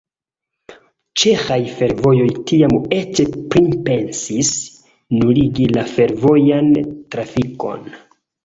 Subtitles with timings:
[1.23, 3.21] Ĉeĥaj Fervojoj tiam eĉ
[3.55, 4.51] pripensis
[5.21, 6.73] nuligi la fervojan
[7.15, 7.89] trafikon.